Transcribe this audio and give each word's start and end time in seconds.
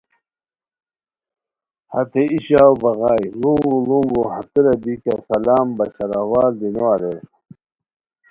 ہتے 1.93 2.23
ای 2.31 2.39
ژاؤ 2.47 2.73
بغائے، 2.81 3.25
ݱونگو 3.39 3.73
ݱونگو 3.87 4.21
ہتیرا 4.33 4.73
بی 4.83 4.93
کیہ 5.01 5.15
سلام 5.27 5.67
بشاروال 5.77 6.51
دی 6.59 6.69
نو 6.75 6.83
اریر 6.93 7.17